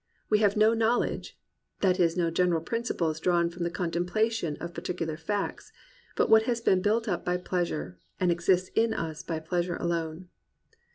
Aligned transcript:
We 0.31 0.39
have 0.39 0.57
no 0.57 0.73
knowl 0.73 1.03
edge, 1.03 1.37
that 1.81 1.99
is 1.99 2.17
no 2.17 2.31
general 2.31 2.61
principles 2.61 3.19
drawn 3.19 3.51
from 3.51 3.61
the 3.61 3.69
contemplation 3.69 4.57
of 4.59 4.73
particular 4.73 5.15
facts, 5.15 5.71
but 6.15 6.27
what 6.27 6.41
has 6.49 6.59
been 6.59 6.81
built 6.81 7.07
up 7.07 7.23
by 7.23 7.37
pleasure, 7.37 7.99
and 8.19 8.31
exists 8.31 8.71
in 8.73 8.95
us 8.95 9.21
by 9.21 9.37
plea 9.37 9.61
sure 9.61 9.75
alone." 9.75 10.29